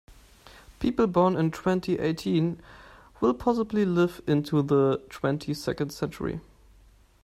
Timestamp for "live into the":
3.85-4.99